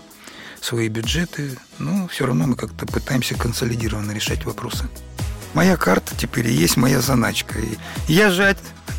свои 0.60 0.88
бюджеты. 0.88 1.58
Но 1.78 2.08
все 2.08 2.26
равно 2.26 2.48
мы 2.48 2.56
как-то 2.56 2.88
пытаемся 2.88 3.36
консолидированно 3.36 4.12
решать 4.12 4.46
вопросы. 4.46 4.90
Моя 5.54 5.78
карта 5.78 6.16
теперь 6.18 6.48
и 6.48 6.54
есть 6.54 6.78
моя 6.78 7.02
заначка. 7.02 7.60
И 7.60 7.78
я 8.08 8.32
же 8.32 8.44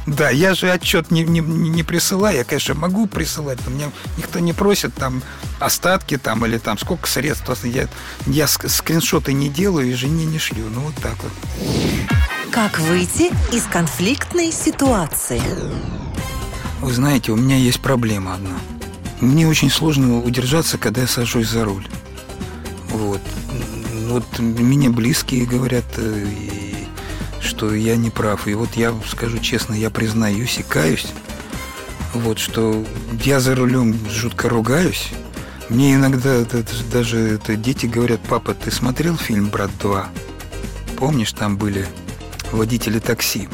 да, 0.07 0.31
я 0.31 0.55
же 0.55 0.71
отчет 0.71 1.11
не, 1.11 1.25
не, 1.25 1.41
не 1.41 1.83
присылаю. 1.83 2.39
Я, 2.39 2.45
конечно, 2.45 2.75
могу 2.75 3.07
присылать, 3.07 3.59
но 3.67 3.73
меня 3.73 3.91
никто 4.17 4.39
не 4.39 4.53
просит 4.53 4.95
там 4.95 5.23
остатки 5.59 6.17
там 6.17 6.47
или 6.47 6.59
там 6.59 6.79
сколько 6.79 7.09
средств. 7.09 7.51
Я, 7.65 7.89
я 8.27 8.47
скриншоты 8.47 9.33
не 9.33 9.49
делаю 9.49 9.91
и 9.91 9.95
жене 9.95 10.25
не 10.25 10.39
шлю. 10.39 10.69
Ну, 10.73 10.81
вот 10.83 10.95
так 10.97 11.17
вот. 11.23 11.33
Как 12.53 12.79
выйти 12.79 13.33
из 13.53 13.65
конфликтной 13.65 14.53
ситуации? 14.53 15.43
Вы 16.81 16.93
знаете, 16.93 17.33
у 17.33 17.37
меня 17.37 17.57
есть 17.57 17.81
проблема 17.81 18.35
одна. 18.35 18.59
Мне 19.21 19.49
очень 19.49 19.71
сложно 19.71 20.19
удержаться, 20.19 20.79
когда 20.79 21.01
я 21.01 21.09
сажусь 21.09 21.49
за 21.49 21.65
руль. 21.65 21.87
Вот. 22.91 23.21
Вот 24.09 24.39
мне 24.39 24.89
близкие 24.89 25.47
говорят, 25.47 25.85
э, 25.97 26.27
что 27.47 27.75
я 27.75 27.97
не 27.97 28.11
прав. 28.11 28.47
И 28.47 28.55
вот 28.55 28.75
я 28.75 28.95
скажу 29.09 29.39
честно, 29.39 29.75
я 29.75 29.91
признаюсь 29.91 30.59
и 30.59 30.63
каюсь, 30.63 31.07
вот, 32.13 32.39
что 32.39 32.85
я 33.25 33.41
за 33.41 33.55
рулем 33.55 33.97
жутко 34.11 34.49
ругаюсь. 34.49 35.11
Мне 35.69 35.95
иногда 35.95 36.45
даже 36.93 37.19
это, 37.19 37.57
дети 37.57 37.87
говорят, 37.87 38.21
папа, 38.29 38.55
ты 38.55 38.71
смотрел 38.71 39.17
фильм 39.17 39.49
«Брат 39.49 39.71
2»? 39.81 40.07
Помнишь, 40.97 41.33
там 41.33 41.57
были 41.57 41.87
водители 42.53 42.99
такси? 42.99 43.49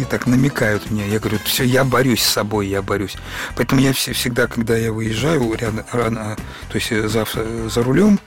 и 0.00 0.04
так 0.04 0.26
намекают 0.26 0.90
мне. 0.90 1.06
Я 1.08 1.18
говорю, 1.18 1.38
все, 1.44 1.64
я 1.64 1.84
борюсь 1.84 2.22
с 2.22 2.32
собой, 2.32 2.68
я 2.68 2.82
борюсь. 2.82 3.16
Поэтому 3.56 3.80
я 3.80 3.92
все, 3.92 4.12
всегда, 4.12 4.46
когда 4.46 4.76
я 4.76 4.92
выезжаю 4.92 5.52
рядом, 5.54 5.84
рано, 5.92 6.36
то 6.70 6.78
есть 6.78 6.90
за, 6.90 7.26
за 7.68 7.82
рулем, 7.82 8.18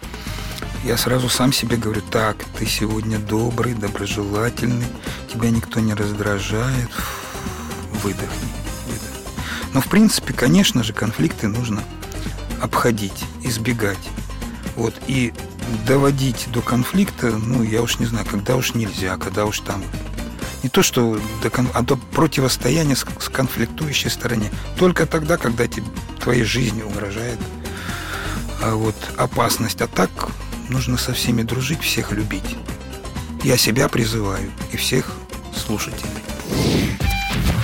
я 0.83 0.97
сразу 0.97 1.29
сам 1.29 1.53
себе 1.53 1.77
говорю, 1.77 2.01
так, 2.01 2.37
ты 2.57 2.65
сегодня 2.65 3.17
добрый, 3.17 3.73
доброжелательный, 3.73 4.85
тебя 5.31 5.49
никто 5.49 5.79
не 5.79 5.93
раздражает, 5.93 6.89
выдохни, 8.03 8.49
выдохни. 8.87 9.33
Но, 9.73 9.81
в 9.81 9.87
принципе, 9.87 10.33
конечно 10.33 10.83
же, 10.83 10.93
конфликты 10.93 11.47
нужно 11.47 11.83
обходить, 12.61 13.25
избегать. 13.43 14.09
Вот, 14.75 14.95
и 15.07 15.33
доводить 15.87 16.47
до 16.51 16.61
конфликта, 16.61 17.31
ну, 17.31 17.63
я 17.63 17.81
уж 17.81 17.99
не 17.99 18.05
знаю, 18.05 18.25
когда 18.29 18.55
уж 18.55 18.73
нельзя, 18.73 19.17
когда 19.17 19.45
уж 19.45 19.59
там 19.59 19.83
не 20.63 20.69
то, 20.69 20.81
что 20.81 21.19
до, 21.41 21.51
а 21.73 21.81
до 21.81 21.95
противостояния 21.95 22.95
с, 22.95 23.03
конфликтующей 23.03 24.09
стороне. 24.09 24.51
Только 24.77 25.05
тогда, 25.05 25.37
когда 25.37 25.67
тебе, 25.67 25.85
твоей 26.19 26.43
жизни 26.43 26.81
угрожает 26.81 27.39
а 28.61 28.75
вот, 28.75 28.95
опасность. 29.17 29.81
А 29.81 29.87
так 29.87 30.09
нужно 30.73 30.97
со 30.97 31.13
всеми 31.13 31.43
дружить, 31.43 31.81
всех 31.81 32.11
любить. 32.11 32.57
Я 33.43 33.57
себя 33.57 33.87
призываю 33.87 34.51
и 34.71 34.77
всех 34.77 35.11
слушателей. 35.55 36.09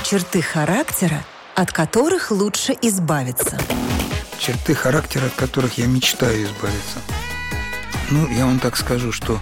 Черты 0.05 0.41
характера, 0.43 1.25
от 1.55 1.71
которых 1.71 2.29
лучше 2.29 2.75
избавиться. 2.83 3.59
Черты 4.37 4.75
характера, 4.75 5.25
от 5.25 5.33
которых 5.33 5.79
я 5.79 5.87
мечтаю 5.87 6.43
избавиться. 6.43 6.99
Ну, 8.11 8.27
я 8.29 8.45
вам 8.45 8.59
так 8.59 8.77
скажу, 8.77 9.11
что 9.11 9.39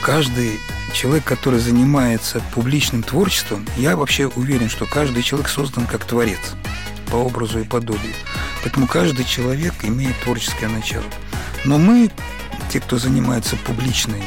каждый 0.00 0.60
человек, 0.94 1.24
который 1.24 1.58
занимается 1.58 2.40
публичным 2.54 3.02
творчеством, 3.02 3.66
я 3.76 3.96
вообще 3.96 4.28
уверен, 4.28 4.68
что 4.68 4.86
каждый 4.86 5.24
человек 5.24 5.48
создан 5.48 5.86
как 5.86 6.04
творец 6.04 6.54
по 7.10 7.16
образу 7.16 7.58
и 7.58 7.64
подобию. 7.64 8.14
Поэтому 8.62 8.86
каждый 8.86 9.24
человек 9.24 9.74
имеет 9.82 10.18
творческое 10.20 10.68
начало. 10.68 11.04
Но 11.64 11.78
мы, 11.78 12.10
те, 12.66 12.80
кто 12.80 12.98
занимается 12.98 13.56
публичным 13.56 14.20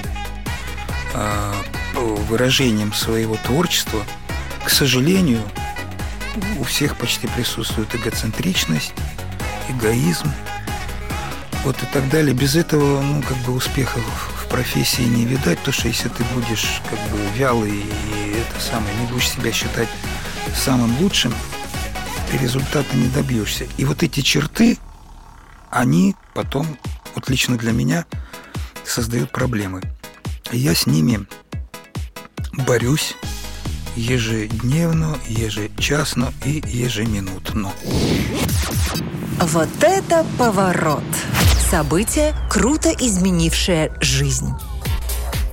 э, 1.14 1.54
выражением 2.28 2.94
своего 2.94 3.36
творчества, 3.36 4.04
к 4.64 4.70
сожалению, 4.70 5.42
у 6.60 6.64
всех 6.64 6.98
почти 6.98 7.28
присутствует 7.28 7.94
эгоцентричность, 7.96 8.94
эгоизм, 9.70 10.32
вот 11.64 11.82
и 11.82 11.86
так 11.88 12.08
далее. 12.10 12.34
Без 12.34 12.56
этого, 12.56 13.02
ну, 13.02 13.22
как 13.22 13.38
бы 13.40 13.54
успехов 13.54 14.04
в 14.44 14.48
профессии 14.48 15.02
не 15.02 15.26
видать, 15.26 15.62
то 15.64 15.72
что 15.72 15.88
если 15.88 16.10
ты 16.10 16.24
будешь 16.36 16.82
как 16.90 17.00
бы 17.10 17.18
вялый 17.36 17.72
и 17.72 18.36
это 18.38 18.62
самое, 18.62 18.96
не 18.96 19.08
будешь 19.08 19.30
себя 19.30 19.52
считать 19.52 19.90
самым 20.56 20.98
лучшим, 21.00 21.34
ты 22.30 22.38
результата 22.38 22.96
не 22.96 23.08
добьешься. 23.08 23.66
И 23.78 23.86
вот 23.86 24.04
эти 24.04 24.22
черты, 24.22 24.78
они 25.70 26.16
потом, 26.34 26.66
вот 27.16 27.30
лично 27.30 27.58
для 27.58 27.72
меня, 27.72 28.06
создают 28.90 29.32
проблемы. 29.32 29.82
Я 30.52 30.74
с 30.74 30.86
ними 30.86 31.28
борюсь 32.68 33.16
ежедневно, 33.96 35.18
ежечасно 35.28 36.34
и 36.46 36.64
ежеминутно. 36.66 37.72
Вот 39.40 39.70
это 39.82 40.26
поворот! 40.38 41.04
Событие, 41.70 42.36
круто 42.50 42.90
изменившее 42.90 43.94
жизнь. 44.02 44.50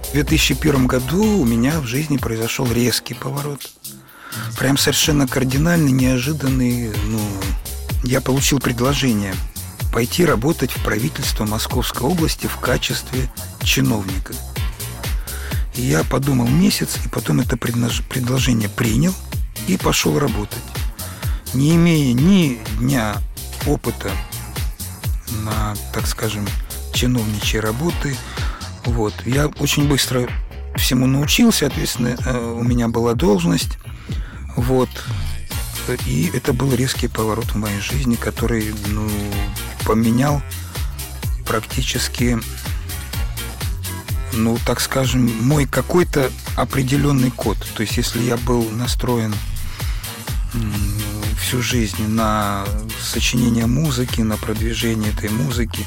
В 0.08 0.12
2001 0.12 0.86
году 0.86 1.40
у 1.40 1.44
меня 1.44 1.78
в 1.80 1.86
жизни 1.86 2.16
произошел 2.16 2.70
резкий 2.72 3.14
поворот. 3.14 3.70
Прям 4.58 4.78
совершенно 4.78 5.26
кардинальный, 5.26 5.92
неожиданный. 5.92 6.90
Ну, 7.06 7.20
я 8.02 8.20
получил 8.20 8.60
предложение 8.60 9.34
пойти 9.96 10.26
работать 10.26 10.72
в 10.72 10.84
правительство 10.84 11.46
Московской 11.46 12.06
области 12.06 12.46
в 12.46 12.58
качестве 12.58 13.30
чиновника. 13.62 14.34
И 15.74 15.80
я 15.80 16.04
подумал 16.04 16.46
месяц, 16.46 16.98
и 17.02 17.08
потом 17.08 17.40
это 17.40 17.56
предложение 17.56 18.68
принял 18.68 19.14
и 19.66 19.78
пошел 19.78 20.18
работать. 20.18 20.62
Не 21.54 21.76
имея 21.76 22.12
ни 22.12 22.58
дня 22.78 23.16
опыта 23.66 24.10
на, 25.42 25.74
так 25.94 26.06
скажем, 26.06 26.46
чиновничьей 26.92 27.60
работы. 27.62 28.14
Вот. 28.84 29.14
Я 29.24 29.46
очень 29.46 29.88
быстро 29.88 30.28
всему 30.76 31.06
научился, 31.06 31.60
соответственно, 31.60 32.18
э, 32.22 32.54
у 32.60 32.62
меня 32.62 32.88
была 32.88 33.14
должность. 33.14 33.78
Вот. 34.56 34.90
И 36.04 36.30
это 36.34 36.52
был 36.52 36.74
резкий 36.74 37.08
поворот 37.08 37.46
в 37.46 37.56
моей 37.56 37.80
жизни, 37.80 38.16
который 38.16 38.74
ну, 38.88 39.08
поменял 39.86 40.42
практически, 41.46 42.38
ну, 44.32 44.58
так 44.66 44.80
скажем, 44.80 45.30
мой 45.46 45.66
какой-то 45.66 46.30
определенный 46.56 47.30
код. 47.30 47.56
То 47.74 47.82
есть, 47.82 47.96
если 47.96 48.22
я 48.22 48.36
был 48.36 48.68
настроен 48.70 49.32
всю 51.40 51.62
жизнь 51.62 52.08
на 52.08 52.66
сочинение 53.00 53.66
музыки, 53.66 54.20
на 54.20 54.36
продвижение 54.36 55.12
этой 55.12 55.28
музыки. 55.28 55.86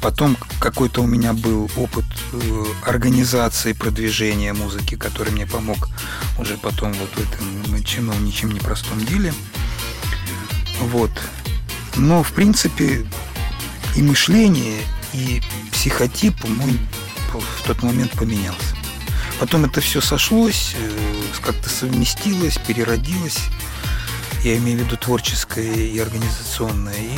Потом 0.00 0.36
какой-то 0.60 1.02
у 1.02 1.06
меня 1.06 1.32
был 1.32 1.70
опыт 1.76 2.04
э, 2.32 2.64
организации 2.86 3.72
продвижения 3.72 4.52
музыки, 4.52 4.96
который 4.96 5.32
мне 5.32 5.46
помог 5.46 5.88
уже 6.38 6.56
потом 6.56 6.92
вот 6.92 7.08
в 7.10 7.18
этом 7.18 7.84
чиновничьем 7.84 8.52
непростом 8.52 9.04
деле. 9.04 9.32
Вот. 10.80 11.10
Но, 11.96 12.22
в 12.22 12.32
принципе, 12.32 13.04
и 13.96 14.02
мышление, 14.02 14.80
и 15.12 15.42
психотип 15.72 16.44
мой 16.44 16.78
в 17.32 17.66
тот 17.66 17.82
момент 17.82 18.12
поменялся. 18.12 18.76
Потом 19.40 19.64
это 19.64 19.80
все 19.80 20.00
сошлось, 20.00 20.74
э, 20.78 20.90
как-то 21.42 21.68
совместилось, 21.68 22.58
переродилось 22.58 23.38
я 24.44 24.56
имею 24.56 24.78
в 24.78 24.82
виду 24.82 24.96
творческое 24.96 25.72
и 25.72 25.98
организационное, 26.00 26.96
и 26.96 27.16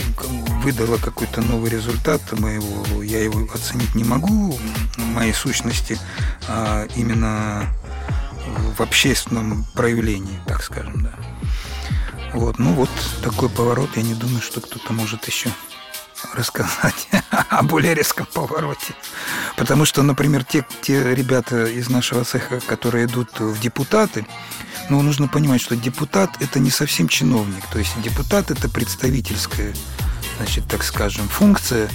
выдало 0.62 0.98
какой-то 0.98 1.40
новый 1.40 1.70
результат 1.70 2.20
моего, 2.38 3.02
я 3.02 3.22
его 3.22 3.48
оценить 3.52 3.94
не 3.94 4.04
могу, 4.04 4.58
моей 4.98 5.32
сущности, 5.32 5.98
а 6.48 6.86
именно 6.96 7.66
в 8.76 8.80
общественном 8.82 9.64
проявлении, 9.74 10.38
так 10.46 10.62
скажем, 10.62 11.02
да. 11.02 11.14
Вот, 12.34 12.58
ну 12.58 12.74
вот 12.74 12.90
такой 13.22 13.48
поворот, 13.48 13.96
я 13.96 14.02
не 14.02 14.14
думаю, 14.14 14.42
что 14.42 14.60
кто-то 14.60 14.92
может 14.92 15.26
еще 15.26 15.48
рассказать 16.32 17.08
о 17.50 17.62
более 17.62 17.94
резком 17.94 18.26
повороте. 18.26 18.94
Потому 19.56 19.84
что, 19.84 20.02
например, 20.02 20.44
те, 20.44 20.66
те 20.82 21.14
ребята 21.14 21.66
из 21.66 21.88
нашего 21.88 22.24
цеха, 22.24 22.60
которые 22.60 23.06
идут 23.06 23.38
в 23.38 23.60
депутаты, 23.60 24.26
ну, 24.90 25.00
нужно 25.02 25.28
понимать, 25.28 25.60
что 25.60 25.76
депутат– 25.76 26.30
это 26.40 26.58
не 26.60 26.70
совсем 26.70 27.08
чиновник. 27.08 27.64
То 27.72 27.78
есть 27.78 28.00
депутат– 28.02 28.50
это 28.52 28.68
представительская, 28.68 29.74
значит, 30.38 30.66
так 30.68 30.82
скажем, 30.82 31.28
функция. 31.28 31.88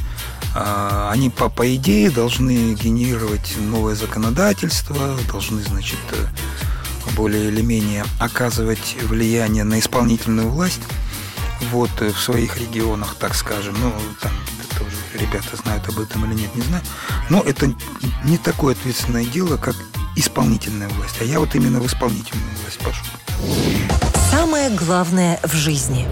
А, 0.56 1.10
они, 1.12 1.30
по, 1.30 1.50
по 1.50 1.76
идее, 1.76 2.10
должны 2.10 2.74
генерировать 2.74 3.56
новое 3.60 3.96
законодательство, 3.96 5.18
должны, 5.32 5.62
значит, 5.62 6.00
более 7.16 7.50
или 7.50 7.62
менее 7.62 8.06
оказывать 8.20 8.96
влияние 9.04 9.64
на 9.64 9.80
исполнительную 9.80 10.50
власть 10.50 10.82
вот 11.72 11.90
э, 12.00 12.12
в 12.12 12.20
своих 12.20 12.58
регионах, 12.58 13.16
так 13.16 13.36
скажем. 13.36 13.76
Ну, 13.82 13.94
там 14.22 14.32
это 14.60 14.84
уже 14.84 14.96
ребята 15.24 15.56
знают 15.56 15.88
об 15.90 16.00
этом 16.00 16.26
или 16.26 16.42
нет, 16.42 16.56
не 16.56 16.62
знаю. 16.62 16.84
Но 17.30 17.42
это 17.42 17.74
не 18.24 18.38
такое 18.38 18.76
ответственное 18.76 19.26
дело, 19.26 19.58
как 19.58 19.76
исполнительная 20.16 20.90
власть. 20.90 21.16
А 21.22 21.24
я 21.24 21.40
вот 21.40 21.56
именно 21.56 21.80
в 21.80 21.88
исполнительную 21.88 22.50
власть 22.64 22.80
пошел. 22.80 23.06
Самое 24.32 24.70
главное 24.70 25.40
в 25.44 25.54
жизни. 25.54 26.08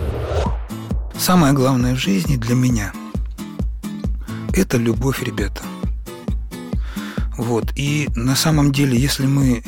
Самое 1.18 1.54
главное 1.54 1.96
в 1.96 1.98
жизни 1.98 2.36
для 2.36 2.56
меня– 2.56 2.94
это 4.54 4.78
любовь, 4.78 5.22
ребята. 5.24 5.62
Вот. 7.38 7.72
И 7.76 8.10
на 8.16 8.36
самом 8.36 8.72
деле, 8.72 9.00
если 9.00 9.26
мы 9.26 9.64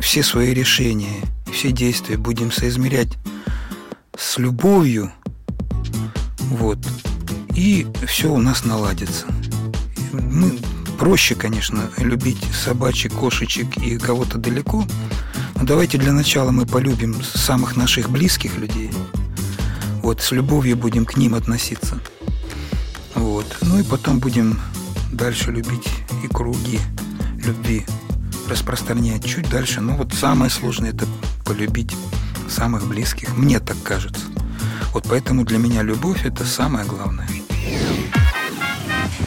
все 0.00 0.22
свои 0.22 0.52
решения, 0.52 1.22
все 1.52 1.70
действия 1.70 2.16
будем 2.16 2.50
соизмерять 2.50 3.19
с 4.30 4.38
любовью, 4.38 5.10
вот, 6.50 6.78
и 7.56 7.84
все 8.06 8.32
у 8.32 8.38
нас 8.38 8.64
наладится. 8.64 9.26
Мы 10.12 10.56
проще, 11.00 11.34
конечно, 11.34 11.90
любить 11.96 12.38
собачек, 12.54 13.12
кошечек 13.12 13.76
и 13.78 13.98
кого-то 13.98 14.38
далеко, 14.38 14.86
но 15.56 15.64
давайте 15.64 15.98
для 15.98 16.12
начала 16.12 16.52
мы 16.52 16.64
полюбим 16.64 17.20
самых 17.24 17.76
наших 17.76 18.08
близких 18.08 18.56
людей. 18.56 18.92
Вот, 20.00 20.20
с 20.20 20.30
любовью 20.30 20.76
будем 20.76 21.06
к 21.06 21.16
ним 21.16 21.34
относиться. 21.34 21.98
Вот. 23.16 23.46
Ну 23.62 23.80
и 23.80 23.82
потом 23.82 24.20
будем 24.20 24.60
дальше 25.10 25.50
любить 25.50 25.88
и 26.22 26.28
круги 26.28 26.78
любви 27.44 27.84
распространять 28.48 29.24
чуть 29.24 29.50
дальше. 29.50 29.80
Но 29.80 29.96
вот 29.96 30.12
самое 30.14 30.52
сложное– 30.52 30.90
это 30.92 31.04
полюбить 31.44 31.96
самых 32.50 32.86
близких. 32.86 33.36
Мне 33.36 33.60
так 33.60 33.76
кажется. 33.82 34.22
Вот 34.92 35.06
поэтому 35.08 35.44
для 35.44 35.58
меня 35.58 35.82
любовь– 35.82 36.22
это 36.24 36.44
самое 36.44 36.84
главное. 36.84 37.28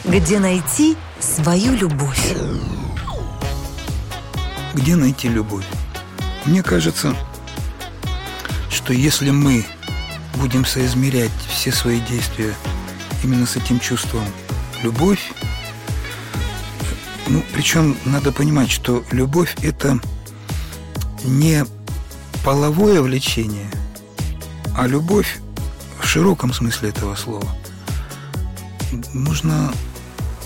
Где 0.04 0.38
найти 0.38 0.96
свою 1.18 1.74
любовь? 1.74 2.34
Где 4.74 4.96
найти 4.96 5.28
любовь? 5.28 5.64
Мне 6.44 6.62
кажется, 6.62 7.16
что 8.70 8.92
если 8.92 9.30
мы 9.30 9.64
будем 10.34 10.66
соизмерять 10.66 11.30
все 11.48 11.72
свои 11.72 12.00
действия 12.00 12.54
именно 13.22 13.46
с 13.46 13.56
этим 13.56 13.80
чувством 13.80 14.24
любовь, 14.82 15.32
ну, 17.28 17.42
причем 17.54 17.96
надо 18.04 18.32
понимать, 18.32 18.70
что 18.70 19.02
любовь– 19.10 19.56
это 19.62 19.98
не 21.24 21.64
половое 22.44 23.00
влечение, 23.00 23.70
а 24.76 24.86
любовь 24.86 25.38
в 25.98 26.06
широком 26.06 26.52
смысле 26.52 26.90
этого 26.90 27.14
слова. 27.14 27.48
Нужно, 29.14 29.72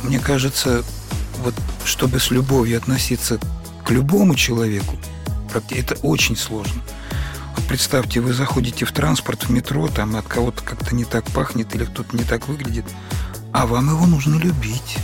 мне 0.04 0.20
кажется, 0.20 0.84
вот 1.42 1.54
чтобы 1.84 2.20
с 2.20 2.30
любовью 2.30 2.78
относиться 2.78 3.40
к 3.84 3.90
любому 3.90 4.36
человеку, 4.36 4.96
это 5.70 5.96
очень 6.02 6.36
сложно. 6.36 6.80
Вот 7.56 7.66
представьте, 7.66 8.20
вы 8.20 8.32
заходите 8.32 8.84
в 8.84 8.92
транспорт, 8.92 9.44
в 9.44 9.50
метро, 9.50 9.88
там 9.88 10.14
от 10.14 10.26
кого-то 10.26 10.62
как-то 10.62 10.94
не 10.94 11.04
так 11.04 11.24
пахнет 11.32 11.74
или 11.74 11.84
кто-то 11.84 12.16
не 12.16 12.22
так 12.22 12.46
выглядит, 12.46 12.84
а 13.52 13.66
вам 13.66 13.90
его 13.90 14.06
нужно 14.06 14.36
любить. 14.36 14.98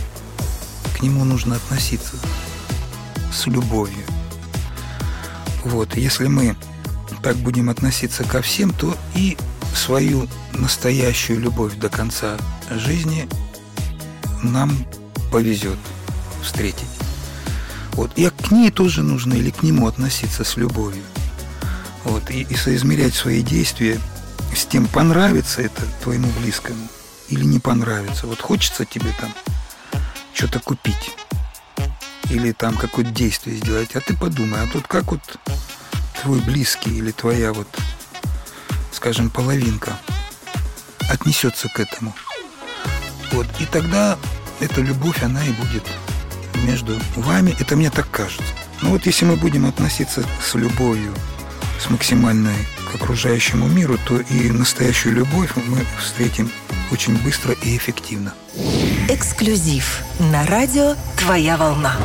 К 0.97 1.01
нему 1.01 1.25
нужно 1.25 1.57
относиться 1.57 2.15
с 3.33 3.47
любовью. 3.47 4.05
Вот, 5.65 5.97
если 5.97 6.27
мы 6.27 6.55
так 7.25 7.37
будем 7.37 7.71
относиться 7.71 8.23
ко 8.23 8.43
всем, 8.43 8.71
то 8.71 8.95
и 9.15 9.35
свою 9.75 10.27
настоящую 10.53 11.39
любовь 11.39 11.73
до 11.73 11.89
конца 11.89 12.37
жизни 12.69 13.27
нам 14.43 14.85
повезет 15.31 15.79
встретить. 16.43 16.85
Вот. 17.93 18.11
И 18.15 18.29
к 18.29 18.51
ней 18.51 18.69
тоже 18.69 19.01
нужно 19.01 19.33
или 19.33 19.49
к 19.49 19.63
нему 19.63 19.87
относиться 19.87 20.43
с 20.43 20.55
любовью. 20.55 21.01
Вот. 22.03 22.29
И, 22.29 22.41
и 22.43 22.55
соизмерять 22.55 23.15
свои 23.15 23.41
действия 23.41 23.99
с 24.55 24.63
тем, 24.67 24.85
понравится 24.85 25.63
это 25.63 25.81
твоему 26.03 26.29
близкому 26.39 26.87
или 27.29 27.43
не 27.43 27.57
понравится. 27.57 28.27
Вот 28.27 28.39
хочется 28.39 28.85
тебе 28.85 29.11
там 29.19 29.33
что-то 30.35 30.59
купить 30.59 31.15
или 32.29 32.51
там 32.51 32.77
какое-то 32.77 33.09
действие 33.09 33.57
сделать, 33.57 33.95
а 33.95 33.99
ты 33.99 34.15
подумай, 34.15 34.61
а 34.61 34.67
тут 34.71 34.85
как 34.85 35.11
вот 35.11 35.21
твой 36.25 36.39
близкий 36.39 36.89
или 36.89 37.11
твоя 37.11 37.53
вот, 37.53 37.67
скажем, 38.91 39.29
половинка 39.29 39.95
отнесется 41.07 41.69
к 41.69 41.79
этому. 41.79 42.15
Вот, 43.31 43.45
и 43.59 43.65
тогда 43.65 44.17
эта 44.59 44.81
любовь, 44.81 45.21
она 45.21 45.45
и 45.45 45.51
будет 45.51 45.83
между 46.63 46.99
вами, 47.15 47.55
это 47.59 47.75
мне 47.75 47.91
так 47.91 48.09
кажется. 48.09 48.43
Но 48.81 48.89
вот 48.89 49.05
если 49.05 49.25
мы 49.25 49.35
будем 49.35 49.67
относиться 49.67 50.25
с 50.43 50.55
любовью, 50.55 51.13
с 51.79 51.91
максимальной 51.91 52.55
к 52.91 52.95
окружающему 52.95 53.67
миру, 53.67 53.99
то 54.07 54.17
и 54.17 54.49
настоящую 54.49 55.13
любовь 55.13 55.51
мы 55.55 55.85
встретим 56.01 56.51
очень 56.91 57.15
быстро 57.19 57.53
и 57.53 57.77
эффективно. 57.77 58.33
Эксклюзив 59.09 59.99
на 60.19 60.43
радио 60.47 60.95
«Твоя 61.19 61.55
волна». 61.55 61.95